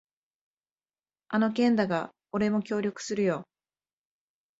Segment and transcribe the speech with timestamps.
[1.27, 3.45] あの件だが、俺も協力するよ。